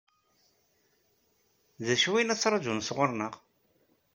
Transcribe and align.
D 1.85 1.87
acu 1.93 2.11
i 2.17 2.23
la 2.25 2.35
ttṛaǧun 2.37 2.83
sɣur-neɣ? 2.87 3.33